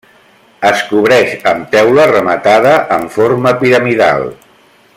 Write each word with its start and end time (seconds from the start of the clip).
Es 0.69 0.79
cobreix 0.93 1.35
amb 1.51 1.67
teula 1.75 2.07
rematada 2.13 2.73
en 2.97 3.07
forma 3.19 3.53
piramidal. 3.61 4.27